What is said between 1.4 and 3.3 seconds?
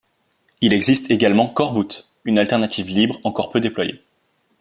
Coreboot, une alternative libre